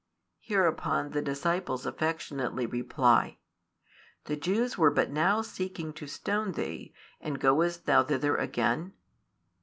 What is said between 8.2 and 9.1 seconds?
again?